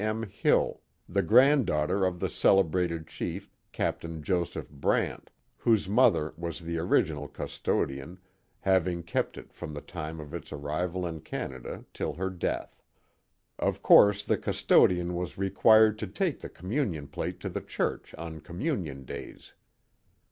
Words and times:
M. 0.03 0.23
Hill, 0.23 0.81
the 1.07 1.21
grand 1.21 1.67
daughter 1.67 2.05
of 2.07 2.19
the 2.19 2.27
celebrated 2.27 3.05
chief, 3.05 3.51
Capt. 3.71 4.03
Joseph 4.23 4.67
Brant, 4.71 5.29
whose 5.57 5.87
mother 5.87 6.33
was 6.37 6.59
the 6.61 6.79
original 6.79 7.27
custodian, 7.27 8.17
having 8.61 9.03
kept 9.03 9.37
it 9.37 9.53
from 9.53 9.75
the 9.75 9.79
time 9.79 10.19
of 10.19 10.33
its 10.33 10.51
arrival 10.51 11.05
in 11.05 11.19
Canada 11.21 11.85
till 11.93 12.13
her 12.15 12.31
death. 12.31 12.81
Of 13.59 13.83
course 13.83 14.23
the 14.23 14.39
custodian 14.39 15.13
was 15.13 15.37
required 15.37 15.99
to 15.99 16.07
take 16.07 16.39
the 16.39 16.49
com* 16.49 16.71
munion 16.71 17.11
plate 17.11 17.39
to 17.41 17.49
the 17.49 17.61
church 17.61 18.15
on 18.15 18.39
communion 18.41 19.05
days. 19.05 19.53